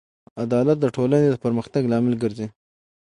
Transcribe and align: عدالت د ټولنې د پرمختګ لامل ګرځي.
عدالت 0.43 0.77
د 0.81 0.85
ټولنې 0.95 1.27
د 1.31 1.35
پرمختګ 1.43 1.83
لامل 1.91 2.13
ګرځي. 2.23 2.47